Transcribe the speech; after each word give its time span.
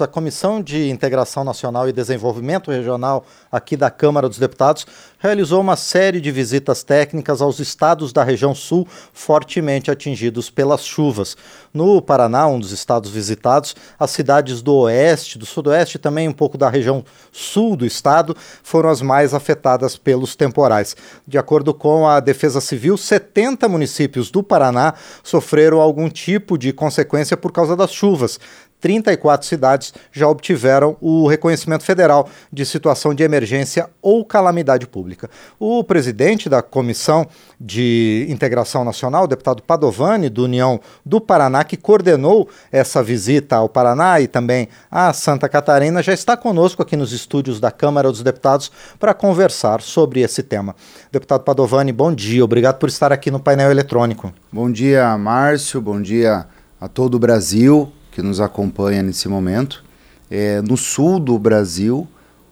A 0.00 0.06
Comissão 0.06 0.62
de 0.62 0.88
Integração 0.90 1.42
Nacional 1.42 1.88
e 1.88 1.92
Desenvolvimento 1.92 2.70
Regional 2.70 3.26
aqui 3.50 3.76
da 3.76 3.90
Câmara 3.90 4.28
dos 4.28 4.38
Deputados 4.38 4.86
realizou 5.18 5.60
uma 5.60 5.74
série 5.74 6.20
de 6.20 6.30
visitas 6.30 6.84
técnicas 6.84 7.42
aos 7.42 7.58
estados 7.58 8.12
da 8.12 8.22
região 8.22 8.54
sul 8.54 8.86
fortemente 9.12 9.90
atingidos 9.90 10.50
pelas 10.50 10.84
chuvas. 10.84 11.36
No 11.74 12.00
Paraná, 12.00 12.46
um 12.46 12.60
dos 12.60 12.70
estados 12.70 13.10
visitados, 13.10 13.74
as 13.98 14.12
cidades 14.12 14.62
do 14.62 14.72
oeste, 14.72 15.36
do 15.36 15.44
sudoeste 15.44 15.98
também 15.98 16.28
um 16.28 16.32
pouco 16.32 16.56
da 16.56 16.70
região 16.70 17.04
sul 17.32 17.74
do 17.74 17.84
estado 17.84 18.36
foram 18.62 18.90
as 18.90 19.02
mais 19.02 19.34
afetadas 19.34 19.96
pelos 19.96 20.36
temporais. 20.36 20.94
De 21.26 21.38
acordo 21.38 21.74
com 21.74 22.06
a 22.06 22.20
Defesa 22.20 22.60
Civil, 22.60 22.96
70 22.96 23.68
municípios 23.68 24.30
do 24.30 24.44
Paraná 24.44 24.94
sofreram 25.24 25.80
algum 25.80 26.08
tipo 26.08 26.56
de 26.56 26.72
consequência 26.72 27.36
por 27.36 27.50
causa 27.50 27.74
das 27.74 27.92
chuvas. 27.92 28.38
34 28.80 29.46
cidades 29.46 29.92
já 30.12 30.28
obtiveram 30.28 30.96
o 31.00 31.26
reconhecimento 31.26 31.84
federal 31.84 32.28
de 32.52 32.64
situação 32.64 33.14
de 33.14 33.22
emergência 33.22 33.88
ou 34.00 34.24
calamidade 34.24 34.86
pública. 34.86 35.28
O 35.58 35.82
presidente 35.82 36.48
da 36.48 36.62
Comissão 36.62 37.26
de 37.60 38.26
Integração 38.28 38.84
Nacional, 38.84 39.26
deputado 39.26 39.62
Padovani, 39.62 40.28
do 40.28 40.44
União 40.44 40.80
do 41.04 41.20
Paraná, 41.20 41.64
que 41.64 41.76
coordenou 41.76 42.48
essa 42.70 43.02
visita 43.02 43.56
ao 43.56 43.68
Paraná 43.68 44.20
e 44.20 44.28
também 44.28 44.68
a 44.90 45.12
Santa 45.12 45.48
Catarina, 45.48 46.02
já 46.02 46.12
está 46.12 46.36
conosco 46.36 46.82
aqui 46.82 46.96
nos 46.96 47.12
estúdios 47.12 47.58
da 47.58 47.70
Câmara 47.70 48.10
dos 48.10 48.22
Deputados 48.22 48.70
para 48.98 49.12
conversar 49.12 49.80
sobre 49.80 50.20
esse 50.20 50.42
tema. 50.42 50.76
Deputado 51.10 51.42
Padovani, 51.42 51.92
bom 51.92 52.14
dia, 52.14 52.44
obrigado 52.44 52.78
por 52.78 52.88
estar 52.88 53.12
aqui 53.12 53.30
no 53.30 53.40
painel 53.40 53.70
eletrônico. 53.70 54.32
Bom 54.52 54.70
dia, 54.70 55.16
Márcio, 55.18 55.80
bom 55.80 56.00
dia 56.00 56.46
a 56.80 56.86
todo 56.86 57.16
o 57.16 57.18
Brasil 57.18 57.92
que 58.18 58.22
nos 58.22 58.40
acompanha 58.40 59.00
nesse 59.00 59.28
momento. 59.28 59.84
É, 60.28 60.60
no 60.60 60.76
sul 60.76 61.20
do 61.20 61.38
Brasil, 61.38 62.04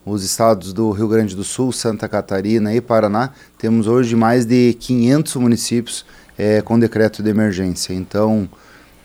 os 0.04 0.22
estados 0.22 0.72
do 0.72 0.92
Rio 0.92 1.08
Grande 1.08 1.34
do 1.34 1.42
Sul, 1.42 1.72
Santa 1.72 2.08
Catarina 2.08 2.72
e 2.72 2.80
Paraná, 2.80 3.30
temos 3.58 3.88
hoje 3.88 4.14
mais 4.14 4.46
de 4.46 4.74
500 4.74 5.34
municípios 5.34 6.06
é, 6.38 6.62
com 6.62 6.78
decreto 6.78 7.20
de 7.20 7.30
emergência. 7.30 7.92
Então, 7.92 8.48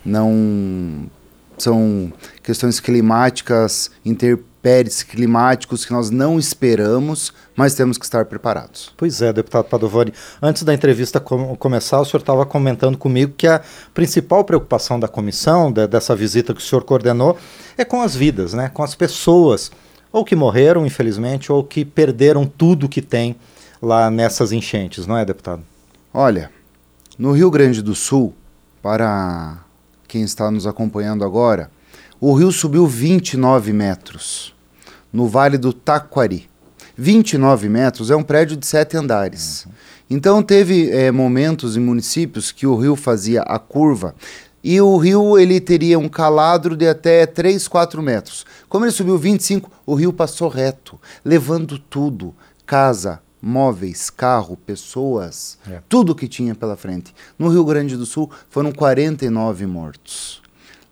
não 0.05 1.09
são 1.57 2.13
questões 2.43 2.79
climáticas, 2.79 3.89
inter 4.05 4.37
intempéries 4.61 5.01
climáticos 5.01 5.83
que 5.83 5.91
nós 5.91 6.11
não 6.11 6.37
esperamos, 6.37 7.33
mas 7.55 7.73
temos 7.73 7.97
que 7.97 8.05
estar 8.05 8.25
preparados. 8.25 8.93
Pois 8.95 9.21
é, 9.21 9.33
deputado 9.33 9.65
Padovani. 9.65 10.13
Antes 10.41 10.61
da 10.61 10.73
entrevista 10.73 11.19
com 11.19 11.55
começar, 11.55 11.99
o 11.99 12.05
senhor 12.05 12.19
estava 12.21 12.45
comentando 12.45 12.97
comigo 12.97 13.33
que 13.35 13.47
a 13.47 13.61
principal 13.93 14.43
preocupação 14.43 14.99
da 14.99 15.07
comissão, 15.07 15.71
de, 15.71 15.87
dessa 15.87 16.15
visita 16.15 16.53
que 16.53 16.61
o 16.61 16.63
senhor 16.63 16.83
coordenou, 16.83 17.37
é 17.75 17.83
com 17.83 18.01
as 18.01 18.15
vidas, 18.15 18.53
né? 18.53 18.69
com 18.69 18.83
as 18.83 18.93
pessoas, 18.93 19.71
ou 20.11 20.23
que 20.23 20.35
morreram, 20.35 20.85
infelizmente, 20.85 21.51
ou 21.51 21.63
que 21.63 21.83
perderam 21.83 22.45
tudo 22.45 22.87
que 22.87 23.01
tem 23.01 23.35
lá 23.81 24.11
nessas 24.11 24.51
enchentes, 24.51 25.07
não 25.07 25.17
é, 25.17 25.25
deputado? 25.25 25.63
Olha, 26.13 26.51
no 27.17 27.31
Rio 27.31 27.49
Grande 27.49 27.81
do 27.81 27.95
Sul, 27.95 28.33
para 28.81 29.57
quem 30.07 30.21
está 30.21 30.51
nos 30.51 30.67
acompanhando 30.67 31.25
agora, 31.25 31.71
o 32.23 32.35
rio 32.35 32.51
subiu 32.51 32.85
29 32.85 33.73
metros 33.73 34.53
no 35.11 35.27
Vale 35.27 35.57
do 35.57 35.73
Taquari. 35.73 36.47
29 36.95 37.67
metros 37.67 38.11
é 38.11 38.15
um 38.15 38.21
prédio 38.21 38.55
de 38.55 38.67
sete 38.67 38.95
andares. 38.95 39.65
Uhum. 39.65 39.71
Então 40.07 40.43
teve 40.43 40.91
é, 40.91 41.09
momentos 41.09 41.75
em 41.75 41.79
municípios 41.79 42.51
que 42.51 42.67
o 42.67 42.75
rio 42.75 42.95
fazia 42.95 43.41
a 43.41 43.57
curva 43.57 44.13
e 44.63 44.79
o 44.79 44.95
rio 44.97 45.39
ele 45.39 45.59
teria 45.59 45.97
um 45.97 46.07
caladro 46.07 46.77
de 46.77 46.87
até 46.87 47.25
3, 47.25 47.67
4 47.67 48.03
metros. 48.03 48.45
Como 48.69 48.85
ele 48.85 48.91
subiu 48.91 49.17
25, 49.17 49.71
o 49.83 49.95
rio 49.95 50.13
passou 50.13 50.47
reto, 50.47 51.01
levando 51.25 51.79
tudo, 51.79 52.35
casa, 52.67 53.19
móveis, 53.41 54.11
carro, 54.11 54.55
pessoas, 54.55 55.57
é. 55.67 55.81
tudo 55.89 56.13
que 56.13 56.27
tinha 56.27 56.53
pela 56.53 56.77
frente. 56.77 57.15
No 57.39 57.49
Rio 57.49 57.65
Grande 57.65 57.97
do 57.97 58.05
Sul 58.05 58.29
foram 58.47 58.71
49 58.71 59.65
mortos 59.65 60.40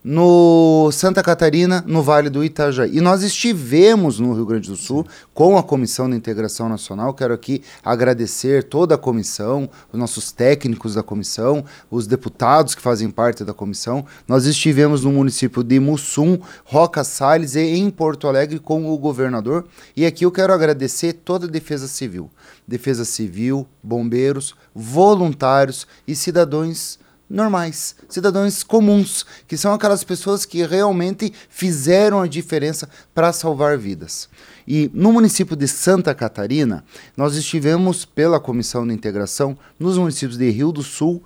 no 0.03 0.89
Santa 0.93 1.21
Catarina, 1.21 1.83
no 1.85 2.01
Vale 2.01 2.29
do 2.29 2.43
Itajaí. 2.43 2.97
E 2.97 3.01
nós 3.01 3.21
estivemos 3.21 4.19
no 4.19 4.33
Rio 4.33 4.45
Grande 4.45 4.69
do 4.69 4.75
Sul 4.75 5.05
com 5.33 5.57
a 5.57 5.63
Comissão 5.63 6.09
de 6.09 6.15
Integração 6.15 6.69
Nacional. 6.69 7.13
Quero 7.13 7.33
aqui 7.33 7.61
agradecer 7.83 8.63
toda 8.63 8.95
a 8.95 8.97
comissão, 8.97 9.69
os 9.91 9.99
nossos 9.99 10.31
técnicos 10.31 10.95
da 10.95 11.03
comissão, 11.03 11.65
os 11.91 12.07
deputados 12.07 12.73
que 12.73 12.81
fazem 12.81 13.09
parte 13.09 13.43
da 13.43 13.53
comissão. 13.53 14.05
Nós 14.27 14.45
estivemos 14.45 15.03
no 15.03 15.11
município 15.11 15.63
de 15.63 15.79
Mussum, 15.79 16.39
Roca 16.63 17.03
Salles 17.03 17.55
e 17.55 17.59
em 17.59 17.89
Porto 17.89 18.27
Alegre 18.27 18.59
com 18.59 18.89
o 18.89 18.97
governador. 18.97 19.65
E 19.95 20.05
aqui 20.05 20.23
eu 20.23 20.31
quero 20.31 20.53
agradecer 20.53 21.13
toda 21.13 21.45
a 21.45 21.49
Defesa 21.49 21.87
Civil. 21.87 22.29
Defesa 22.65 23.03
Civil, 23.03 23.67
bombeiros, 23.83 24.55
voluntários 24.73 25.85
e 26.07 26.15
cidadãos 26.15 26.99
normais, 27.29 27.95
cidadãos 28.09 28.63
comuns, 28.63 29.25
que 29.47 29.55
são 29.55 29.73
aquelas 29.73 30.03
pessoas 30.03 30.45
que 30.45 30.65
realmente 30.65 31.31
fizeram 31.47 32.19
a 32.19 32.27
diferença 32.27 32.89
para 33.13 33.31
salvar 33.31 33.77
vidas. 33.77 34.27
E 34.67 34.89
no 34.93 35.13
município 35.13 35.55
de 35.55 35.67
Santa 35.67 36.15
Catarina, 36.15 36.83
nós 37.15 37.35
estivemos 37.35 38.05
pela 38.05 38.39
Comissão 38.39 38.87
de 38.87 38.93
Integração 38.93 39.57
nos 39.79 39.97
municípios 39.97 40.37
de 40.37 40.49
Rio 40.49 40.71
do 40.71 40.81
Sul, 40.81 41.23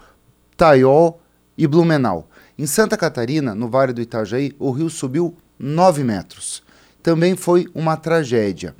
Taió 0.58 1.14
e 1.58 1.66
Blumenau. 1.66 2.30
Em 2.58 2.66
Santa 2.66 2.98
Catarina, 2.98 3.56
no 3.56 3.70
Vale 3.70 3.94
do 3.94 4.02
Itajaí, 4.02 4.54
o 4.60 4.72
rio 4.72 4.90
subiu 4.90 5.36
9 5.58 6.04
metros. 6.04 6.62
Também 7.02 7.36
foi 7.36 7.68
uma 7.74 7.98
tragédia. 7.98 8.76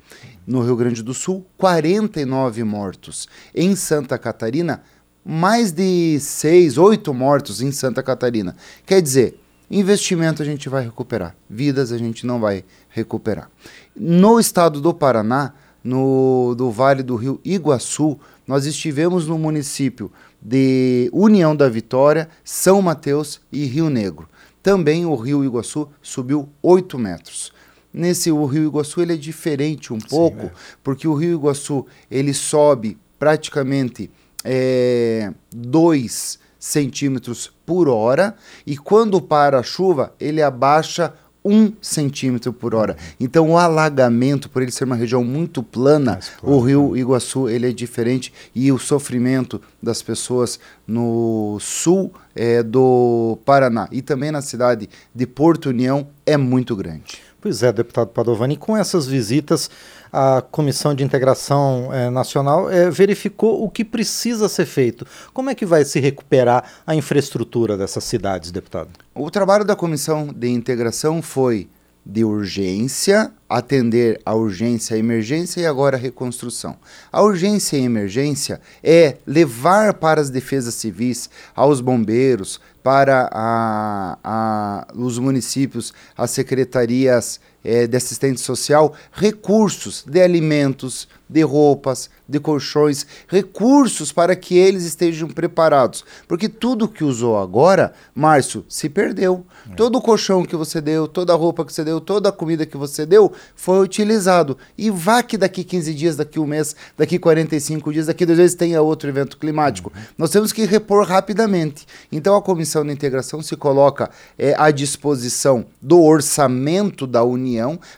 No 0.46 0.62
Rio 0.62 0.76
Grande 0.76 1.02
do 1.02 1.14
Sul, 1.14 1.46
49 1.56 2.64
mortos. 2.64 3.28
Em 3.54 3.74
Santa 3.74 4.18
Catarina, 4.18 4.82
mais 5.24 5.72
de 5.72 6.18
seis, 6.20 6.76
oito 6.76 7.14
mortos 7.14 7.62
em 7.62 7.72
Santa 7.72 8.02
Catarina. 8.02 8.54
Quer 8.84 9.00
dizer, 9.00 9.40
investimento 9.70 10.42
a 10.42 10.44
gente 10.44 10.68
vai 10.68 10.84
recuperar, 10.84 11.34
vidas 11.48 11.92
a 11.92 11.98
gente 11.98 12.26
não 12.26 12.38
vai 12.38 12.64
recuperar. 12.90 13.50
No 13.96 14.38
estado 14.38 14.80
do 14.80 14.92
Paraná, 14.92 15.54
no 15.82 16.54
do 16.56 16.70
Vale 16.70 17.02
do 17.02 17.16
Rio 17.16 17.40
Iguaçu, 17.44 18.18
nós 18.46 18.66
estivemos 18.66 19.26
no 19.26 19.38
município 19.38 20.12
de 20.40 21.08
União 21.12 21.56
da 21.56 21.68
Vitória, 21.68 22.28
São 22.44 22.82
Mateus 22.82 23.40
e 23.50 23.64
Rio 23.64 23.88
Negro. 23.88 24.28
Também 24.62 25.06
o 25.06 25.14
Rio 25.14 25.44
Iguaçu 25.44 25.88
subiu 26.02 26.48
8 26.62 26.98
metros. 26.98 27.52
Nesse 27.92 28.30
o 28.30 28.44
Rio 28.44 28.64
Iguaçu 28.64 29.00
ele 29.00 29.14
é 29.14 29.16
diferente 29.16 29.92
um 29.92 29.98
pouco, 29.98 30.40
Sim, 30.40 30.46
é. 30.46 30.52
porque 30.82 31.06
o 31.06 31.14
Rio 31.14 31.38
Iguaçu 31.38 31.86
ele 32.10 32.34
sobe 32.34 32.98
praticamente 33.18 34.10
é, 34.44 35.32
2 35.54 36.38
centímetros 36.58 37.52
por 37.66 37.88
hora 37.88 38.36
e 38.66 38.76
quando 38.76 39.20
para 39.20 39.58
a 39.58 39.62
chuva 39.62 40.14
ele 40.20 40.42
abaixa 40.42 41.12
um 41.44 41.72
centímetro 41.80 42.52
por 42.54 42.74
hora. 42.74 42.96
Então 43.20 43.50
o 43.50 43.58
alagamento, 43.58 44.48
por 44.48 44.62
ele 44.62 44.70
ser 44.70 44.84
uma 44.84 44.96
região 44.96 45.22
muito 45.22 45.62
plana, 45.62 46.18
o 46.42 46.58
rio 46.58 46.96
Iguaçu 46.96 47.48
ele 47.48 47.68
é 47.68 47.72
diferente 47.72 48.32
e 48.54 48.72
o 48.72 48.78
sofrimento 48.78 49.60
das 49.82 50.00
pessoas 50.00 50.58
no 50.86 51.58
sul 51.60 52.14
é, 52.34 52.62
do 52.62 53.38
Paraná 53.44 53.88
e 53.90 54.02
também 54.02 54.30
na 54.30 54.42
cidade 54.42 54.88
de 55.14 55.26
Porto 55.26 55.70
União 55.70 56.06
é 56.26 56.36
muito 56.36 56.74
grande. 56.74 57.22
Pois 57.40 57.62
é, 57.62 57.72
deputado 57.72 58.08
Padovani, 58.08 58.56
com 58.56 58.74
essas 58.74 59.06
visitas 59.06 59.70
a 60.10 60.40
Comissão 60.40 60.94
de 60.94 61.02
Integração 61.02 61.92
eh, 61.92 62.08
Nacional 62.08 62.70
eh, 62.70 62.88
verificou 62.88 63.64
o 63.64 63.68
que 63.68 63.84
precisa 63.84 64.48
ser 64.48 64.64
feito. 64.64 65.04
Como 65.32 65.50
é 65.50 65.56
que 65.56 65.66
vai 65.66 65.84
se 65.84 65.98
recuperar 65.98 66.64
a 66.86 66.94
infraestrutura 66.94 67.76
dessas 67.76 68.04
cidades, 68.04 68.52
deputado? 68.52 68.90
O 69.12 69.28
trabalho 69.28 69.64
da 69.64 69.74
Comissão 69.74 70.28
de 70.28 70.48
Integração 70.48 71.20
foi 71.20 71.68
de 72.04 72.24
urgência, 72.24 73.32
atender 73.48 74.20
a 74.26 74.34
urgência, 74.34 74.94
a 74.94 74.98
emergência 74.98 75.60
e 75.60 75.66
agora 75.66 75.96
a 75.96 76.00
reconstrução. 76.00 76.76
A 77.10 77.22
urgência 77.22 77.76
e 77.76 77.84
emergência 77.84 78.60
é 78.82 79.16
levar 79.26 79.94
para 79.94 80.20
as 80.20 80.28
defesas 80.28 80.74
civis, 80.74 81.30
aos 81.54 81.80
bombeiros, 81.80 82.60
para 82.82 83.30
a, 83.32 84.18
a, 84.22 84.86
os 84.94 85.18
municípios, 85.18 85.94
as 86.16 86.30
secretarias 86.30 87.40
é, 87.64 87.86
de 87.86 87.96
assistente 87.96 88.40
social, 88.40 88.94
recursos 89.12 90.04
de 90.06 90.20
alimentos, 90.20 91.08
de 91.28 91.42
roupas, 91.42 92.10
de 92.28 92.38
colchões, 92.38 93.06
recursos 93.26 94.12
para 94.12 94.36
que 94.36 94.56
eles 94.56 94.84
estejam 94.84 95.28
preparados. 95.28 96.04
Porque 96.28 96.48
tudo 96.48 96.88
que 96.88 97.02
usou 97.02 97.38
agora, 97.38 97.92
Márcio, 98.14 98.64
se 98.68 98.88
perdeu. 98.88 99.44
É. 99.70 99.74
Todo 99.74 99.96
o 99.96 100.02
colchão 100.02 100.44
que 100.44 100.54
você 100.54 100.80
deu, 100.80 101.08
toda 101.08 101.32
a 101.32 101.36
roupa 101.36 101.64
que 101.64 101.72
você 101.72 101.82
deu, 101.82 102.00
toda 102.00 102.28
a 102.28 102.32
comida 102.32 102.66
que 102.66 102.76
você 102.76 103.06
deu, 103.06 103.32
foi 103.56 103.80
utilizado. 103.82 104.56
E 104.76 104.90
vá 104.90 105.22
que 105.22 105.36
daqui 105.38 105.64
15 105.64 105.94
dias, 105.94 106.16
daqui 106.16 106.38
um 106.38 106.46
mês, 106.46 106.76
daqui 106.96 107.18
45 107.18 107.92
dias, 107.92 108.06
daqui 108.06 108.26
dois 108.26 108.38
meses 108.38 108.54
tenha 108.54 108.80
outro 108.82 109.08
evento 109.08 109.38
climático. 109.38 109.90
Uhum. 109.94 110.02
Nós 110.18 110.30
temos 110.30 110.52
que 110.52 110.64
repor 110.64 111.06
rapidamente. 111.06 111.86
Então 112.12 112.36
a 112.36 112.42
Comissão 112.42 112.84
de 112.84 112.92
Integração 112.92 113.42
se 113.42 113.56
coloca 113.56 114.10
é, 114.38 114.54
à 114.58 114.70
disposição 114.70 115.66
do 115.80 116.00
orçamento 116.02 117.06
da 117.06 117.24
União 117.24 117.53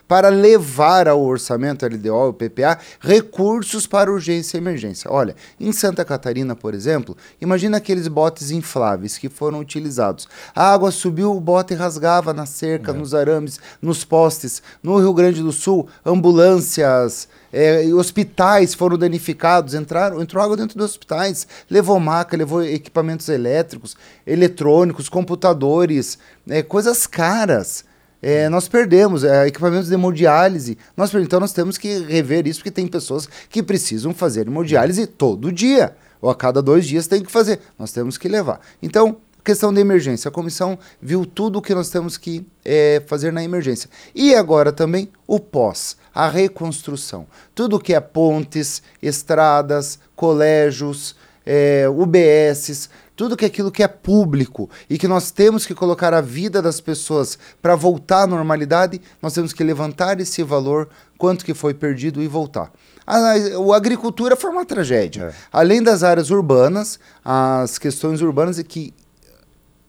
para 0.07 0.29
levar 0.29 1.07
ao 1.07 1.21
orçamento 1.21 1.85
LDO, 1.85 2.29
o 2.29 2.33
PPA, 2.33 2.77
recursos 2.99 3.87
para 3.87 4.11
urgência 4.11 4.57
e 4.57 4.59
emergência. 4.59 5.11
Olha, 5.11 5.35
em 5.59 5.71
Santa 5.71 6.03
Catarina, 6.03 6.55
por 6.55 6.73
exemplo, 6.73 7.15
imagina 7.41 7.77
aqueles 7.77 8.07
botes 8.07 8.51
infláveis 8.51 9.17
que 9.17 9.29
foram 9.29 9.59
utilizados. 9.59 10.27
A 10.55 10.73
água 10.73 10.91
subiu, 10.91 11.35
o 11.35 11.41
bote 11.41 11.73
rasgava 11.73 12.33
na 12.33 12.45
cerca, 12.45 12.91
é. 12.91 12.93
nos 12.93 13.13
arames, 13.13 13.59
nos 13.81 14.03
postes. 14.03 14.61
No 14.81 14.97
Rio 14.97 15.13
Grande 15.13 15.41
do 15.41 15.51
Sul, 15.51 15.87
ambulâncias, 16.05 17.27
é, 17.51 17.85
hospitais 17.93 18.73
foram 18.73 18.97
danificados, 18.97 19.73
entraram, 19.73 20.21
entrou 20.21 20.43
água 20.43 20.57
dentro 20.57 20.77
dos 20.77 20.91
hospitais, 20.91 21.47
levou 21.69 21.99
maca, 21.99 22.35
levou 22.35 22.63
equipamentos 22.63 23.29
elétricos, 23.29 23.95
eletrônicos, 24.25 25.09
computadores, 25.09 26.17
é, 26.47 26.61
coisas 26.61 27.07
caras. 27.07 27.85
É, 28.21 28.49
nós 28.49 28.67
perdemos 28.67 29.23
é, 29.23 29.47
equipamentos 29.47 29.87
de 29.87 29.93
hemodiálise. 29.93 30.77
Nós, 30.95 31.13
então 31.13 31.39
nós 31.39 31.53
temos 31.53 31.77
que 31.77 31.99
rever 31.99 32.47
isso, 32.47 32.59
porque 32.59 32.71
tem 32.71 32.87
pessoas 32.87 33.27
que 33.49 33.61
precisam 33.61 34.13
fazer 34.13 34.47
hemodiálise 34.47 35.05
todo 35.05 35.51
dia. 35.51 35.95
Ou 36.19 36.29
a 36.29 36.35
cada 36.35 36.61
dois 36.61 36.85
dias 36.85 37.07
tem 37.07 37.21
que 37.21 37.31
fazer. 37.31 37.59
Nós 37.77 37.91
temos 37.91 38.17
que 38.17 38.27
levar. 38.27 38.59
Então, 38.81 39.17
questão 39.47 39.73
de 39.73 39.79
emergência. 39.79 40.27
A 40.27 40.31
comissão 40.31 40.77
viu 41.01 41.25
tudo 41.25 41.59
o 41.59 41.61
que 41.61 41.73
nós 41.73 41.89
temos 41.89 42.17
que 42.17 42.45
é, 42.65 43.01
fazer 43.07 43.31
na 43.31 43.43
emergência. 43.43 43.89
E 44.13 44.35
agora 44.35 44.73
também 44.73 45.09
o 45.25 45.39
pós, 45.39 45.95
a 46.13 46.27
reconstrução. 46.27 47.25
Tudo 47.55 47.79
que 47.79 47.93
é 47.93 47.99
pontes, 47.99 48.81
estradas, 49.01 49.99
colégios, 50.15 51.15
é, 51.45 51.87
UBSs, 51.87 52.89
tudo 53.17 53.35
que 53.35 53.43
é 53.43 53.47
aquilo 53.47 53.71
que 53.71 53.81
é 53.81 53.87
público 53.87 54.69
e 54.87 54.97
que 54.97 55.07
nós 55.07 55.31
temos 55.31 55.65
que 55.65 55.73
colocar 55.73 56.13
a 56.13 56.21
vida 56.21 56.61
das 56.61 56.79
pessoas 56.79 57.37
para 57.59 57.75
voltar 57.75 58.21
à 58.21 58.27
normalidade, 58.27 59.01
nós 59.19 59.33
temos 59.33 59.51
que 59.51 59.63
levantar 59.63 60.21
esse 60.21 60.43
valor, 60.43 60.87
quanto 61.17 61.43
que 61.43 61.55
foi 61.55 61.73
perdido 61.73 62.21
e 62.21 62.27
voltar. 62.27 62.71
A, 63.07 63.17
a 63.17 63.75
agricultura 63.75 64.35
foi 64.35 64.51
uma 64.51 64.63
tragédia. 64.63 65.23
É. 65.23 65.33
Além 65.51 65.81
das 65.81 66.03
áreas 66.03 66.29
urbanas, 66.29 66.99
as 67.25 67.79
questões 67.79 68.21
urbanas 68.21 68.61
que 68.61 68.93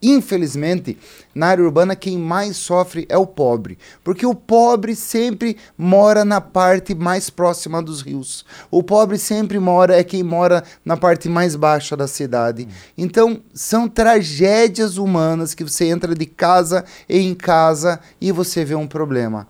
Infelizmente, 0.00 0.96
na 1.34 1.48
área 1.48 1.64
urbana, 1.64 1.96
quem 1.96 2.16
mais 2.16 2.56
sofre 2.56 3.04
é 3.08 3.18
o 3.18 3.26
pobre, 3.26 3.76
porque 4.04 4.24
o 4.24 4.34
pobre 4.34 4.94
sempre 4.94 5.56
mora 5.76 6.24
na 6.24 6.40
parte 6.40 6.94
mais 6.94 7.28
próxima 7.28 7.82
dos 7.82 8.00
rios. 8.00 8.44
O 8.70 8.80
pobre 8.80 9.18
sempre 9.18 9.58
mora, 9.58 9.98
é 9.98 10.04
quem 10.04 10.22
mora 10.22 10.62
na 10.84 10.96
parte 10.96 11.28
mais 11.28 11.56
baixa 11.56 11.96
da 11.96 12.06
cidade. 12.06 12.68
Então, 12.96 13.42
são 13.52 13.88
tragédias 13.88 14.98
humanas 14.98 15.52
que 15.52 15.64
você 15.64 15.86
entra 15.86 16.14
de 16.14 16.26
casa 16.26 16.84
em 17.08 17.34
casa 17.34 17.98
e 18.20 18.30
você 18.30 18.64
vê 18.64 18.76
um 18.76 18.86
problema. 18.86 19.48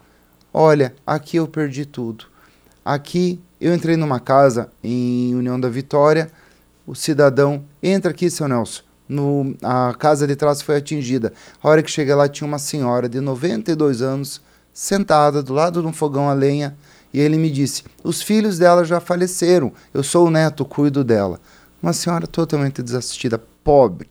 Olha, 0.52 0.94
aqui 1.06 1.36
eu 1.36 1.46
perdi 1.46 1.84
tudo. 1.84 2.24
Aqui 2.82 3.38
eu 3.60 3.74
entrei 3.74 3.98
numa 3.98 4.18
casa 4.18 4.70
em 4.82 5.34
União 5.34 5.60
da 5.60 5.68
Vitória, 5.68 6.30
o 6.86 6.94
cidadão 6.94 7.62
entra 7.82 8.12
aqui, 8.12 8.30
seu 8.30 8.48
Nelson 8.48 8.87
no, 9.08 9.56
a 9.62 9.94
casa 9.98 10.26
de 10.26 10.36
trás 10.36 10.60
foi 10.60 10.76
atingida. 10.76 11.32
A 11.62 11.68
hora 11.68 11.82
que 11.82 11.90
cheguei 11.90 12.14
lá 12.14 12.28
tinha 12.28 12.46
uma 12.46 12.58
senhora 12.58 13.08
de 13.08 13.20
92 13.20 14.02
anos 14.02 14.40
sentada 14.72 15.42
do 15.42 15.54
lado 15.54 15.80
de 15.80 15.86
um 15.86 15.92
fogão 15.92 16.28
a 16.28 16.34
lenha 16.34 16.76
e 17.12 17.20
ele 17.20 17.38
me 17.38 17.50
disse: 17.50 17.84
"Os 18.04 18.20
filhos 18.20 18.58
dela 18.58 18.84
já 18.84 19.00
faleceram. 19.00 19.72
Eu 19.94 20.02
sou 20.02 20.26
o 20.26 20.30
neto, 20.30 20.64
cuido 20.64 21.02
dela." 21.02 21.40
Uma 21.80 21.92
senhora 21.92 22.26
totalmente 22.26 22.82
desassistida, 22.82 23.40
pobre. 23.68 24.08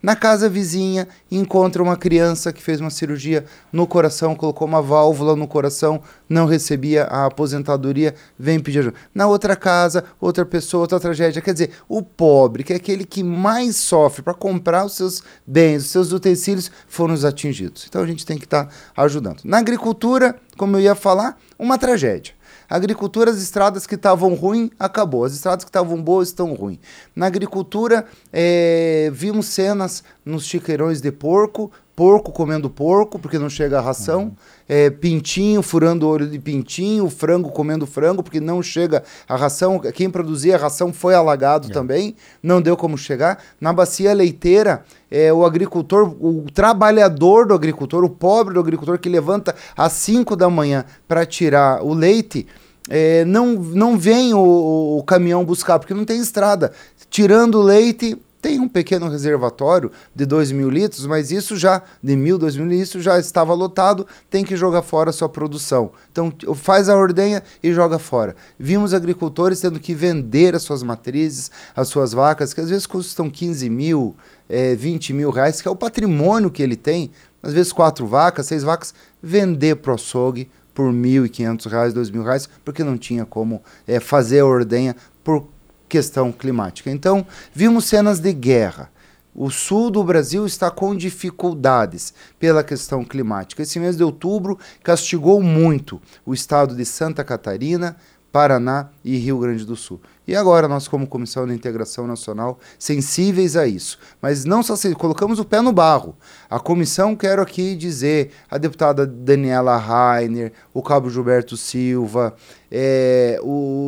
Na 0.00 0.14
casa 0.14 0.48
vizinha, 0.48 1.08
encontra 1.30 1.82
uma 1.82 1.96
criança 1.96 2.52
que 2.52 2.62
fez 2.62 2.80
uma 2.80 2.90
cirurgia 2.90 3.44
no 3.72 3.86
coração, 3.86 4.36
colocou 4.36 4.68
uma 4.68 4.80
válvula 4.80 5.34
no 5.34 5.48
coração, 5.48 6.00
não 6.28 6.46
recebia 6.46 7.04
a 7.04 7.26
aposentadoria, 7.26 8.14
vem 8.38 8.60
pedir 8.60 8.78
ajuda. 8.78 8.96
Na 9.12 9.26
outra 9.26 9.54
casa, 9.54 10.04
outra 10.20 10.46
pessoa, 10.46 10.82
outra 10.82 11.00
tragédia. 11.00 11.42
Quer 11.42 11.52
dizer, 11.52 11.72
o 11.88 12.02
pobre, 12.02 12.64
que 12.64 12.72
é 12.72 12.76
aquele 12.76 13.04
que 13.04 13.22
mais 13.22 13.76
sofre 13.76 14.22
para 14.22 14.32
comprar 14.32 14.86
os 14.86 14.94
seus 14.94 15.22
bens, 15.46 15.84
os 15.84 15.90
seus 15.90 16.12
utensílios, 16.12 16.70
foram 16.88 17.12
os 17.12 17.24
atingidos. 17.24 17.84
Então 17.88 18.02
a 18.02 18.06
gente 18.06 18.24
tem 18.24 18.38
que 18.38 18.44
estar 18.44 18.66
tá 18.66 18.72
ajudando. 18.96 19.40
Na 19.44 19.58
agricultura, 19.58 20.36
como 20.56 20.76
eu 20.76 20.80
ia 20.80 20.94
falar, 20.94 21.36
uma 21.58 21.76
tragédia. 21.76 22.39
Agricultura, 22.70 23.32
as 23.32 23.42
estradas 23.42 23.84
que 23.84 23.96
estavam 23.96 24.34
ruins, 24.34 24.70
acabou. 24.78 25.24
As 25.24 25.34
estradas 25.34 25.64
que 25.64 25.68
estavam 25.68 26.00
boas 26.00 26.28
estão 26.28 26.54
ruins. 26.54 26.78
Na 27.16 27.26
agricultura, 27.26 28.06
é, 28.32 29.10
vimos 29.12 29.46
cenas 29.46 30.04
nos 30.24 30.44
chiqueirões 30.44 31.00
de 31.00 31.10
porco, 31.10 31.72
porco 32.00 32.32
comendo 32.32 32.70
porco, 32.70 33.18
porque 33.18 33.38
não 33.38 33.50
chega 33.50 33.76
a 33.76 33.80
ração, 33.82 34.22
uhum. 34.22 34.32
é, 34.66 34.88
pintinho 34.88 35.60
furando 35.60 36.06
o 36.06 36.08
olho 36.08 36.26
de 36.26 36.38
pintinho, 36.38 37.10
frango 37.10 37.50
comendo 37.50 37.86
frango, 37.86 38.22
porque 38.22 38.40
não 38.40 38.62
chega 38.62 39.02
a 39.28 39.36
ração. 39.36 39.78
Quem 39.78 40.08
produzia 40.08 40.56
a 40.56 40.58
ração 40.58 40.94
foi 40.94 41.14
alagado 41.14 41.68
é. 41.68 41.70
também, 41.70 42.16
não 42.42 42.62
deu 42.62 42.74
como 42.74 42.96
chegar. 42.96 43.42
Na 43.60 43.70
bacia 43.70 44.14
leiteira, 44.14 44.82
é, 45.10 45.30
o 45.30 45.44
agricultor, 45.44 46.16
o 46.18 46.46
trabalhador 46.54 47.46
do 47.46 47.52
agricultor, 47.52 48.02
o 48.02 48.08
pobre 48.08 48.54
do 48.54 48.60
agricultor 48.60 48.98
que 48.98 49.10
levanta 49.10 49.54
às 49.76 49.92
5 49.92 50.34
da 50.36 50.48
manhã 50.48 50.86
para 51.06 51.26
tirar 51.26 51.84
o 51.84 51.92
leite, 51.92 52.46
é, 52.88 53.26
não, 53.26 53.56
não 53.56 53.98
vem 53.98 54.32
o, 54.32 54.96
o, 54.96 55.02
caminhão 55.02 55.44
buscar, 55.44 55.78
porque 55.78 55.92
não 55.92 56.06
tem 56.06 56.18
estrada. 56.18 56.72
Tirando 57.10 57.56
o 57.56 57.62
leite, 57.62 58.16
tem 58.40 58.58
um 58.58 58.68
pequeno 58.68 59.08
reservatório 59.08 59.90
de 60.14 60.24
2 60.24 60.52
mil 60.52 60.70
litros, 60.70 61.06
mas 61.06 61.30
isso 61.30 61.56
já, 61.56 61.82
de 62.02 62.16
mil, 62.16 62.38
2 62.38 62.56
mil 62.56 62.66
litros, 62.66 63.04
já 63.04 63.18
estava 63.18 63.52
lotado, 63.52 64.06
tem 64.30 64.44
que 64.44 64.56
jogar 64.56 64.82
fora 64.82 65.10
a 65.10 65.12
sua 65.12 65.28
produção. 65.28 65.92
Então 66.10 66.32
faz 66.54 66.88
a 66.88 66.96
ordenha 66.96 67.42
e 67.62 67.72
joga 67.72 67.98
fora. 67.98 68.34
Vimos 68.58 68.94
agricultores 68.94 69.60
tendo 69.60 69.78
que 69.78 69.94
vender 69.94 70.54
as 70.54 70.62
suas 70.62 70.82
matrizes, 70.82 71.50
as 71.76 71.88
suas 71.88 72.12
vacas, 72.12 72.54
que 72.54 72.60
às 72.60 72.70
vezes 72.70 72.86
custam 72.86 73.28
15 73.28 73.68
mil, 73.68 74.16
é, 74.48 74.74
20 74.74 75.12
mil 75.12 75.30
reais, 75.30 75.60
que 75.60 75.68
é 75.68 75.70
o 75.70 75.76
patrimônio 75.76 76.50
que 76.50 76.62
ele 76.62 76.76
tem, 76.76 77.10
às 77.42 77.52
vezes 77.52 77.72
quatro 77.72 78.06
vacas, 78.06 78.46
seis 78.46 78.62
vacas, 78.62 78.94
vender 79.22 79.76
para 79.76 79.92
o 79.92 79.94
açougue 79.94 80.50
por 80.74 80.90
R$ 80.90 80.96
1.500, 80.96 81.66
R$ 81.66 81.92
2.000, 81.92 82.48
porque 82.64 82.82
não 82.82 82.96
tinha 82.96 83.26
como 83.26 83.62
é, 83.86 84.00
fazer 84.00 84.40
a 84.40 84.46
ordenha 84.46 84.96
por 85.22 85.46
questão 85.90 86.30
climática. 86.30 86.88
Então, 86.90 87.26
vimos 87.52 87.84
cenas 87.84 88.20
de 88.20 88.32
guerra. 88.32 88.88
O 89.34 89.50
sul 89.50 89.90
do 89.90 90.02
Brasil 90.02 90.46
está 90.46 90.70
com 90.70 90.96
dificuldades 90.96 92.14
pela 92.38 92.64
questão 92.64 93.04
climática. 93.04 93.62
Esse 93.62 93.78
mês 93.78 93.96
de 93.96 94.04
outubro 94.04 94.58
castigou 94.82 95.42
muito 95.42 96.00
o 96.24 96.32
estado 96.32 96.74
de 96.74 96.84
Santa 96.84 97.22
Catarina, 97.22 97.96
Paraná 98.32 98.90
e 99.04 99.16
Rio 99.16 99.38
Grande 99.38 99.64
do 99.64 99.76
Sul. 99.76 100.00
E 100.26 100.36
agora 100.36 100.68
nós, 100.68 100.86
como 100.86 101.08
Comissão 101.08 101.44
de 101.46 101.52
Integração 101.52 102.06
Nacional, 102.06 102.60
sensíveis 102.78 103.56
a 103.56 103.66
isso. 103.66 103.98
Mas 104.22 104.44
não 104.44 104.62
só 104.62 104.74
colocamos 104.94 105.40
o 105.40 105.44
pé 105.44 105.60
no 105.60 105.72
barro. 105.72 106.14
A 106.48 106.60
comissão, 106.60 107.16
quero 107.16 107.42
aqui 107.42 107.74
dizer, 107.74 108.30
a 108.48 108.56
deputada 108.56 109.04
Daniela 109.04 109.76
Rainer, 109.76 110.52
o 110.72 110.82
cabo 110.82 111.10
Gilberto 111.10 111.56
Silva, 111.56 112.36
é, 112.70 113.40
o 113.42 113.79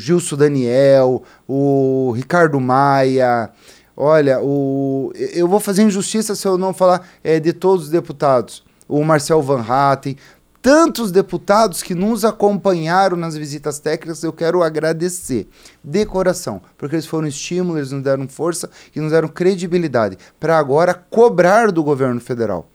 Gilson 0.00 0.36
Daniel, 0.36 1.22
o 1.46 2.12
Ricardo 2.16 2.58
Maia. 2.58 3.50
Olha, 3.96 4.40
o, 4.40 5.12
eu 5.14 5.46
vou 5.46 5.60
fazer 5.60 5.82
injustiça 5.82 6.34
se 6.34 6.48
eu 6.48 6.56
não 6.56 6.72
falar 6.72 7.06
é, 7.22 7.38
de 7.38 7.52
todos 7.52 7.86
os 7.86 7.90
deputados. 7.90 8.64
O 8.88 9.04
Marcel 9.04 9.42
Van 9.42 9.60
Hatten, 9.60 10.16
tantos 10.62 11.12
deputados 11.12 11.82
que 11.82 11.94
nos 11.94 12.24
acompanharam 12.24 13.16
nas 13.16 13.36
visitas 13.36 13.78
técnicas, 13.78 14.22
eu 14.22 14.32
quero 14.32 14.62
agradecer 14.62 15.48
de 15.82 16.04
coração, 16.06 16.60
porque 16.76 16.96
eles 16.96 17.06
foram 17.06 17.28
estímulos, 17.28 17.76
eles 17.76 17.92
nos 17.92 18.02
deram 18.02 18.26
força 18.28 18.68
e 18.94 19.00
nos 19.00 19.12
deram 19.12 19.28
credibilidade 19.28 20.18
para 20.38 20.58
agora 20.58 20.94
cobrar 20.94 21.70
do 21.70 21.84
governo 21.84 22.20
federal 22.20 22.68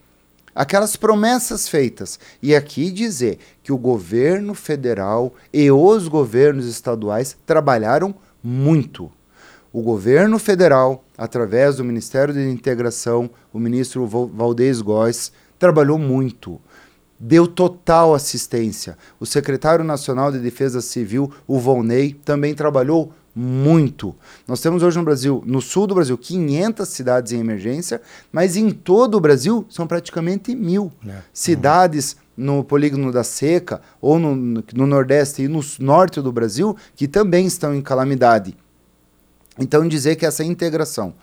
aquelas 0.56 0.96
promessas 0.96 1.68
feitas. 1.68 2.18
E 2.42 2.56
aqui 2.56 2.90
dizer 2.90 3.38
que 3.62 3.74
o 3.74 3.78
governo 3.78 4.56
federal 4.56 5.34
e 5.54 5.70
os 5.70 6.08
governos 6.08 6.66
estaduais 6.66 7.36
trabalharam 7.46 8.16
muito. 8.42 9.12
O 9.74 9.82
governo 9.82 10.40
federal, 10.40 11.04
através 11.18 11.76
do 11.76 11.84
Ministério 11.84 12.34
da 12.34 12.42
Integração, 12.42 13.30
o 13.52 13.60
ministro 13.60 14.08
Valdez 14.08 14.82
Góes, 14.82 15.34
trabalhou 15.60 16.00
muito 16.00 16.62
deu 17.20 17.48
total 17.48 18.14
assistência. 18.14 18.98
O 19.20 19.26
secretário 19.26 19.84
nacional 19.84 20.32
de 20.32 20.40
Defesa 20.40 20.82
Civil, 20.82 21.32
o 21.48 21.60
Volney, 21.60 22.14
também 22.14 22.54
trabalhou 22.54 23.12
muito. 23.36 24.16
Nós 24.48 24.62
temos 24.62 24.82
hoje 24.82 24.98
no 24.98 25.04
Brasil, 25.04 25.44
no 25.46 25.62
sul 25.62 25.86
do 25.86 25.94
Brasil, 25.94 26.18
500 26.18 26.88
cidades 26.88 27.32
em 27.34 27.40
emergência, 27.40 28.02
mas 28.32 28.56
em 28.56 28.72
todo 28.72 29.16
o 29.16 29.20
Brasil 29.20 29.66
são 29.70 29.86
praticamente 29.86 30.56
mil 30.56 30.92
é. 31.06 31.18
cidades 31.34 32.16
no 32.38 32.64
polígono 32.64 33.12
da 33.12 33.24
Seca, 33.24 33.82
ou 34.02 34.20
no, 34.20 34.64
no 34.74 34.88
Nordeste 34.88 35.44
e 35.44 35.48
no 35.48 35.60
Norte 35.80 36.22
do 36.22 36.32
Brasil, 36.32 36.76
que 36.96 37.08
também 37.08 37.46
estão 37.46 37.74
em 37.74 37.82
calamidade. 37.82 38.56
Então, 39.58 39.88
dizer 39.88 40.16
que 40.16 40.26
essa 40.26 40.44
integração, 40.44 41.14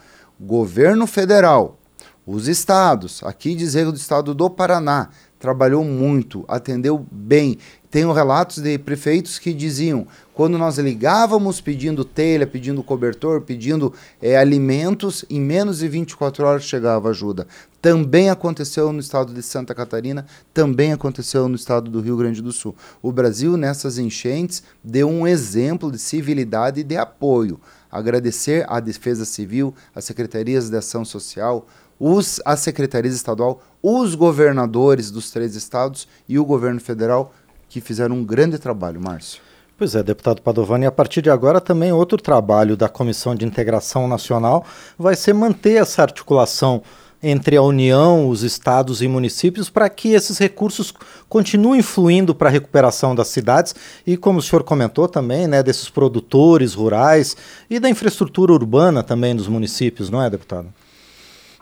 governo 0.41 1.07
federal, 1.07 1.79
os 2.27 2.49
estados, 2.49 3.23
aqui 3.25 3.55
dizer 3.55 3.85
do 3.85 3.97
estado 3.97 4.35
do 4.35 4.49
Paraná, 4.49 5.11
trabalhou 5.43 5.85
muito, 5.85 6.45
atendeu 6.47 7.05
bem. 7.11 7.59
Tenho 7.91 8.13
relatos 8.13 8.59
de 8.59 8.79
prefeitos 8.79 9.41
que 9.41 9.53
diziam: 9.53 10.07
quando 10.33 10.57
nós 10.57 10.79
ligávamos 10.79 11.61
pedindo 11.61 12.05
telha, 12.05 12.47
pedindo 12.47 12.81
cobertor, 12.81 13.41
pedindo 13.41 13.93
é, 14.23 14.37
alimentos, 14.39 15.25
em 15.29 15.41
menos 15.41 15.81
de 15.81 15.89
24 15.89 16.47
horas 16.47 16.63
chegava 16.63 17.11
ajuda. 17.11 17.49
Também 17.83 18.31
aconteceu 18.31 18.93
no 18.93 19.01
estado 19.01 19.35
de 19.35 19.43
Santa 19.43 19.75
Catarina, 19.75 20.25
também 20.55 20.93
aconteceu 20.93 21.49
no 21.49 21.57
estado 21.57 21.91
do 21.91 22.01
Rio 22.01 22.17
Grande 22.17 22.41
do 22.41 22.53
Sul. 22.53 22.77
O 23.03 23.11
Brasil, 23.11 23.57
nessas 23.57 23.99
enchentes, 23.99 24.63
deu 24.83 25.11
um 25.11 25.27
exemplo 25.27 25.91
de 25.91 25.99
civilidade 25.99 26.81
e 26.81 26.85
de 26.85 26.97
apoio. 26.97 27.61
Agradecer 27.91 28.65
à 28.69 28.79
Defesa 28.79 29.25
Civil, 29.25 29.75
às 29.93 30.05
secretarias 30.05 30.71
de 30.71 30.77
ação 30.77 31.05
social, 31.05 31.67
os, 32.05 32.41
a 32.45 32.57
Secretaria 32.57 33.09
Estadual, 33.09 33.63
os 33.81 34.17
governadores 34.17 35.09
dos 35.09 35.31
três 35.31 35.55
estados 35.55 36.09
e 36.29 36.37
o 36.37 36.45
governo 36.45 36.81
federal, 36.81 37.33
que 37.69 37.81
fizeram 37.81 38.17
um 38.17 38.25
grande 38.25 38.59
trabalho, 38.59 39.01
Márcio. 39.01 39.41
Pois 39.79 39.95
é, 39.95 40.03
deputado 40.03 40.43
Padovani, 40.43 40.85
a 40.85 40.91
partir 40.91 41.23
de 41.23 41.31
agora 41.31 41.61
também 41.61 41.93
outro 41.93 42.19
trabalho 42.21 42.77
da 42.77 42.89
Comissão 42.89 43.37
de 43.37 43.47
Integração 43.47 44.09
Nacional 44.09 44.67
vai 44.99 45.15
ser 45.15 45.33
manter 45.33 45.81
essa 45.81 46.03
articulação 46.03 46.83
entre 47.23 47.57
a 47.57 47.63
União, 47.63 48.29
os 48.29 48.43
estados 48.43 49.01
e 49.01 49.07
municípios 49.07 49.71
para 49.71 49.89
que 49.89 50.13
esses 50.13 50.39
recursos 50.39 50.93
continuem 51.29 51.83
fluindo 51.83 52.35
para 52.35 52.49
a 52.49 52.53
recuperação 52.53 53.15
das 53.15 53.29
cidades 53.29 53.77
e, 54.05 54.17
como 54.17 54.41
o 54.41 54.43
senhor 54.43 54.65
comentou 54.65 55.07
também, 55.07 55.47
né, 55.47 55.63
desses 55.63 55.89
produtores 55.89 56.75
rurais 56.75 57.37
e 57.71 57.79
da 57.79 57.89
infraestrutura 57.89 58.53
urbana 58.53 59.05
também 59.05 59.37
dos 59.37 59.47
municípios, 59.47 60.11
não 60.11 60.21
é, 60.21 60.29
deputado? 60.29 60.67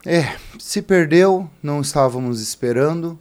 É, 0.07 0.35
se 0.59 0.81
perdeu, 0.81 1.49
não 1.63 1.83
estávamos 1.83 2.41
esperando, 2.41 3.19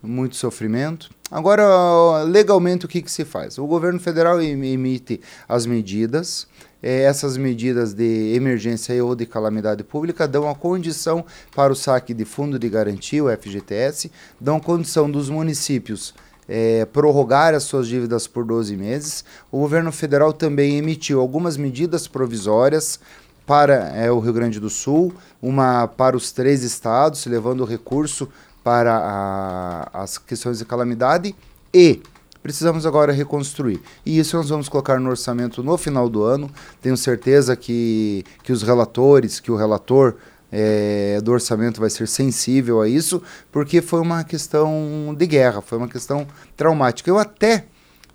muito 0.00 0.36
sofrimento. 0.36 1.10
Agora, 1.28 2.22
legalmente, 2.22 2.84
o 2.84 2.88
que, 2.88 3.02
que 3.02 3.10
se 3.10 3.24
faz? 3.24 3.58
O 3.58 3.66
governo 3.66 3.98
federal 3.98 4.40
emite 4.40 5.20
as 5.48 5.66
medidas, 5.66 6.46
é, 6.80 7.02
essas 7.02 7.36
medidas 7.36 7.92
de 7.92 8.34
emergência 8.34 9.04
ou 9.04 9.16
de 9.16 9.26
calamidade 9.26 9.82
pública 9.82 10.28
dão 10.28 10.48
a 10.48 10.54
condição 10.54 11.24
para 11.56 11.72
o 11.72 11.76
saque 11.76 12.14
de 12.14 12.24
fundo 12.24 12.58
de 12.58 12.68
garantia, 12.68 13.24
o 13.24 13.36
FGTS, 13.36 14.10
dão 14.40 14.60
condição 14.60 15.10
dos 15.10 15.28
municípios 15.28 16.14
é, 16.48 16.84
prorrogar 16.84 17.54
as 17.54 17.62
suas 17.62 17.86
dívidas 17.88 18.26
por 18.26 18.44
12 18.44 18.76
meses. 18.76 19.24
O 19.50 19.60
governo 19.60 19.92
federal 19.92 20.32
também 20.32 20.76
emitiu 20.76 21.20
algumas 21.20 21.56
medidas 21.56 22.06
provisórias 22.06 23.00
para 23.46 23.74
é, 23.96 24.10
o 24.10 24.20
Rio 24.20 24.32
Grande 24.32 24.60
do 24.60 24.70
Sul, 24.70 25.12
uma 25.40 25.86
para 25.86 26.16
os 26.16 26.32
três 26.32 26.62
estados, 26.62 27.26
levando 27.26 27.64
recurso 27.64 28.28
para 28.62 28.96
a, 28.96 30.02
as 30.02 30.18
questões 30.18 30.58
de 30.58 30.64
calamidade 30.64 31.34
e 31.74 32.00
precisamos 32.42 32.84
agora 32.86 33.12
reconstruir. 33.12 33.80
E 34.04 34.18
isso 34.18 34.36
nós 34.36 34.48
vamos 34.48 34.68
colocar 34.68 34.98
no 34.98 35.10
orçamento 35.10 35.62
no 35.62 35.76
final 35.76 36.08
do 36.08 36.22
ano. 36.22 36.50
Tenho 36.80 36.96
certeza 36.96 37.56
que, 37.56 38.24
que 38.42 38.52
os 38.52 38.62
relatores, 38.62 39.40
que 39.40 39.50
o 39.50 39.56
relator 39.56 40.16
é, 40.50 41.20
do 41.22 41.32
orçamento 41.32 41.80
vai 41.80 41.88
ser 41.88 42.06
sensível 42.06 42.80
a 42.80 42.88
isso, 42.88 43.22
porque 43.50 43.80
foi 43.80 44.00
uma 44.00 44.22
questão 44.22 45.14
de 45.16 45.26
guerra, 45.26 45.62
foi 45.62 45.78
uma 45.78 45.88
questão 45.88 46.26
traumática. 46.56 47.08
Eu 47.08 47.18
até 47.18 47.64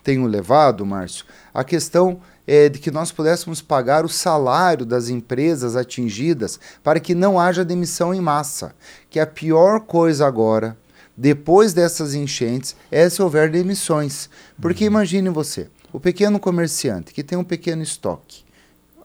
tenho 0.03 0.25
levado, 0.25 0.86
Márcio, 0.86 1.25
a 1.53 1.63
questão 1.63 2.22
é, 2.48 2.70
de 2.70 2.80
que 2.80 2.89
nós 2.89 3.12
pudéssemos 3.12 3.62
pagar 3.62 4.06
o 4.06 4.10
salário 4.10 4.86
das 4.86 5.10
empresas 5.10 5.75
atingidas 5.75 6.58
para 6.82 7.00
que 7.00 7.13
não 7.13 7.38
haja 7.38 7.66
demissão 7.66 8.13
em 8.13 8.22
massa. 8.22 8.74
Que 9.10 9.20
a 9.20 9.27
pior 9.27 9.82
coisa 9.82 10.25
agora, 10.25 10.77
depois 11.16 11.74
dessas 11.74 12.13
enchentes, 12.13 12.75
é 12.89 13.10
se 13.10 13.22
houver 13.22 13.51
demissões. 13.51 14.30
Porque 14.62 14.86
uhum. 14.86 14.92
imagine 14.92 15.30
você, 15.30 15.68
o 15.92 16.00
pequeno 16.00 16.39
comerciante 16.39 17.13
que 17.13 17.24
tem 17.24 17.38
um 17.38 17.44
pequeno 17.44 17.84
estoque, 17.84 18.46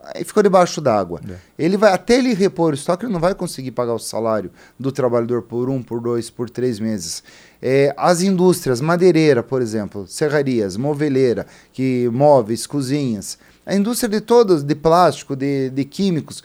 aí 0.02 0.24
ficou 0.24 0.42
debaixo 0.42 0.80
d'água. 0.80 1.20
É. 1.28 1.36
Ele 1.58 1.76
vai 1.76 1.92
até 1.92 2.18
ele 2.18 2.34
repor 2.34 2.72
o 2.72 2.74
estoque, 2.74 3.04
ele 3.04 3.12
não 3.12 3.20
vai 3.20 3.34
conseguir 3.34 3.70
pagar 3.70 3.94
o 3.94 3.98
salário 3.98 4.50
do 4.78 4.90
trabalhador 4.90 5.42
por 5.42 5.68
um, 5.68 5.82
por 5.82 6.00
dois, 6.00 6.30
por 6.30 6.50
três 6.50 6.80
meses. 6.80 7.22
É, 7.60 7.94
as 7.96 8.22
indústrias, 8.22 8.80
madeireira, 8.80 9.42
por 9.42 9.62
exemplo, 9.62 10.06
serrarias, 10.08 10.76
moveleira, 10.76 11.46
que 11.72 12.08
móveis, 12.12 12.66
cozinhas, 12.66 13.38
a 13.64 13.74
indústria 13.74 14.08
de 14.08 14.20
todas, 14.20 14.64
de 14.64 14.74
plástico, 14.74 15.36
de, 15.36 15.70
de 15.70 15.84
químicos, 15.84 16.42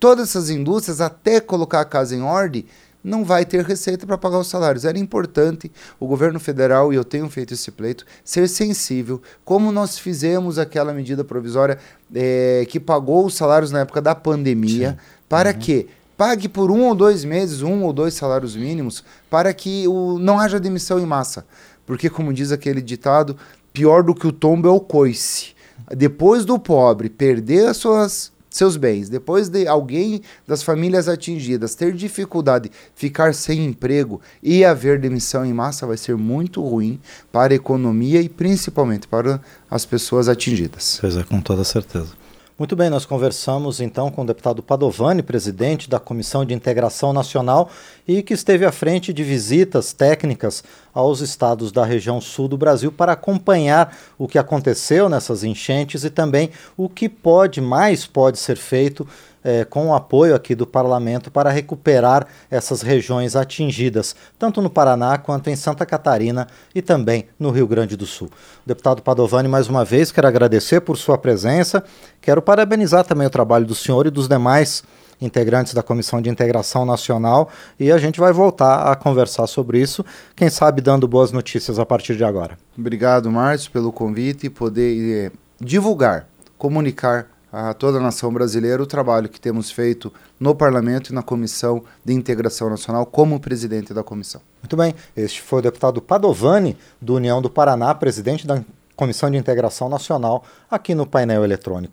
todas 0.00 0.30
essas 0.30 0.48
indústrias, 0.48 1.00
até 1.00 1.40
colocar 1.40 1.80
a 1.80 1.84
casa 1.84 2.16
em 2.16 2.22
ordem, 2.22 2.64
não 3.04 3.22
vai 3.22 3.44
ter 3.44 3.62
receita 3.62 4.06
para 4.06 4.16
pagar 4.16 4.38
os 4.38 4.48
salários. 4.48 4.86
Era 4.86 4.98
importante 4.98 5.70
o 6.00 6.06
governo 6.06 6.40
federal, 6.40 6.92
e 6.92 6.96
eu 6.96 7.04
tenho 7.04 7.28
feito 7.28 7.52
esse 7.52 7.70
pleito, 7.70 8.06
ser 8.24 8.48
sensível, 8.48 9.20
como 9.44 9.70
nós 9.70 9.98
fizemos 9.98 10.58
aquela 10.58 10.94
medida 10.94 11.22
provisória 11.22 11.78
é, 12.14 12.66
que 12.68 12.80
pagou 12.80 13.26
os 13.26 13.34
salários 13.34 13.70
na 13.70 13.80
época 13.80 14.00
da 14.00 14.14
pandemia, 14.14 14.92
Sim. 14.92 14.96
para 15.28 15.50
uhum. 15.50 15.58
que 15.58 15.86
pague 16.16 16.48
por 16.48 16.70
um 16.70 16.84
ou 16.84 16.94
dois 16.94 17.24
meses, 17.24 17.60
um 17.60 17.82
ou 17.82 17.92
dois 17.92 18.14
salários 18.14 18.56
mínimos, 18.56 19.04
para 19.28 19.52
que 19.52 19.86
o, 19.86 20.18
não 20.18 20.38
haja 20.38 20.58
demissão 20.58 20.98
em 20.98 21.06
massa. 21.06 21.44
Porque, 21.84 22.08
como 22.08 22.32
diz 22.32 22.50
aquele 22.50 22.80
ditado, 22.80 23.36
pior 23.72 24.02
do 24.02 24.14
que 24.14 24.26
o 24.26 24.32
tombo 24.32 24.68
é 24.68 24.70
o 24.70 24.80
coice. 24.80 25.52
Depois 25.94 26.44
do 26.44 26.58
pobre 26.58 27.10
perder 27.10 27.66
as 27.66 27.76
suas 27.76 28.32
seus 28.54 28.76
bens, 28.76 29.08
depois 29.08 29.48
de 29.48 29.66
alguém 29.66 30.22
das 30.46 30.62
famílias 30.62 31.08
atingidas 31.08 31.74
ter 31.74 31.92
dificuldade, 31.92 32.70
ficar 32.94 33.34
sem 33.34 33.64
emprego 33.64 34.20
e 34.40 34.64
haver 34.64 35.00
demissão 35.00 35.44
em 35.44 35.52
massa, 35.52 35.88
vai 35.88 35.96
ser 35.96 36.16
muito 36.16 36.62
ruim 36.62 37.00
para 37.32 37.52
a 37.52 37.56
economia 37.56 38.20
e 38.20 38.28
principalmente 38.28 39.08
para 39.08 39.40
as 39.68 39.84
pessoas 39.84 40.28
atingidas. 40.28 40.98
Pois 41.00 41.16
é, 41.16 41.24
com 41.24 41.40
toda 41.40 41.64
certeza. 41.64 42.23
Muito 42.56 42.76
bem, 42.76 42.88
nós 42.88 43.04
conversamos 43.04 43.80
então 43.80 44.12
com 44.12 44.22
o 44.22 44.24
deputado 44.24 44.62
Padovani, 44.62 45.24
presidente 45.24 45.90
da 45.90 45.98
Comissão 45.98 46.44
de 46.44 46.54
Integração 46.54 47.12
Nacional 47.12 47.68
e 48.06 48.22
que 48.22 48.32
esteve 48.32 48.64
à 48.64 48.70
frente 48.70 49.12
de 49.12 49.24
visitas 49.24 49.92
técnicas 49.92 50.62
aos 50.94 51.20
estados 51.20 51.72
da 51.72 51.84
região 51.84 52.20
sul 52.20 52.46
do 52.46 52.56
Brasil 52.56 52.92
para 52.92 53.10
acompanhar 53.10 53.96
o 54.16 54.28
que 54.28 54.38
aconteceu 54.38 55.08
nessas 55.08 55.42
enchentes 55.42 56.04
e 56.04 56.10
também 56.10 56.48
o 56.76 56.88
que 56.88 57.08
pode 57.08 57.60
mais 57.60 58.06
pode 58.06 58.38
ser 58.38 58.56
feito 58.56 59.04
é, 59.44 59.64
com 59.64 59.88
o 59.88 59.94
apoio 59.94 60.34
aqui 60.34 60.54
do 60.54 60.66
parlamento 60.66 61.30
para 61.30 61.50
recuperar 61.50 62.26
essas 62.50 62.80
regiões 62.80 63.36
atingidas, 63.36 64.16
tanto 64.38 64.62
no 64.62 64.70
Paraná 64.70 65.18
quanto 65.18 65.50
em 65.50 65.56
Santa 65.56 65.84
Catarina 65.84 66.48
e 66.74 66.80
também 66.80 67.26
no 67.38 67.50
Rio 67.50 67.66
Grande 67.66 67.96
do 67.96 68.06
Sul. 68.06 68.30
Deputado 68.64 69.02
Padovani, 69.02 69.48
mais 69.48 69.68
uma 69.68 69.84
vez, 69.84 70.10
quero 70.10 70.26
agradecer 70.26 70.80
por 70.80 70.96
sua 70.96 71.18
presença, 71.18 71.84
quero 72.22 72.40
parabenizar 72.40 73.04
também 73.04 73.26
o 73.26 73.30
trabalho 73.30 73.66
do 73.66 73.74
senhor 73.74 74.06
e 74.06 74.10
dos 74.10 74.26
demais 74.26 74.82
integrantes 75.20 75.74
da 75.74 75.82
Comissão 75.82 76.20
de 76.20 76.28
Integração 76.28 76.84
Nacional 76.84 77.48
e 77.78 77.92
a 77.92 77.98
gente 77.98 78.18
vai 78.18 78.32
voltar 78.32 78.90
a 78.90 78.96
conversar 78.96 79.46
sobre 79.46 79.80
isso, 79.80 80.04
quem 80.34 80.50
sabe 80.50 80.80
dando 80.80 81.06
boas 81.06 81.30
notícias 81.32 81.78
a 81.78 81.86
partir 81.86 82.16
de 82.16 82.24
agora. 82.24 82.58
Obrigado, 82.76 83.30
Márcio, 83.30 83.70
pelo 83.70 83.92
convite 83.92 84.46
e 84.46 84.50
poder 84.50 85.26
eh, 85.26 85.32
divulgar, 85.60 86.26
comunicar 86.58 87.28
a 87.54 87.72
toda 87.72 87.98
a 87.98 88.00
nação 88.00 88.32
brasileira 88.32 88.82
o 88.82 88.86
trabalho 88.86 89.28
que 89.28 89.40
temos 89.40 89.70
feito 89.70 90.12
no 90.40 90.56
Parlamento 90.56 91.10
e 91.10 91.14
na 91.14 91.22
Comissão 91.22 91.84
de 92.04 92.12
Integração 92.12 92.68
Nacional 92.68 93.06
como 93.06 93.38
presidente 93.38 93.94
da 93.94 94.02
comissão. 94.02 94.40
Muito 94.60 94.76
bem, 94.76 94.92
este 95.16 95.40
foi 95.40 95.60
o 95.60 95.62
deputado 95.62 96.02
Padovani, 96.02 96.76
do 97.00 97.14
União 97.14 97.40
do 97.40 97.48
Paraná, 97.48 97.94
presidente 97.94 98.44
da 98.44 98.60
Comissão 98.96 99.30
de 99.30 99.36
Integração 99.36 99.88
Nacional, 99.88 100.44
aqui 100.68 100.96
no 100.96 101.06
painel 101.06 101.44
eletrônico. 101.44 101.92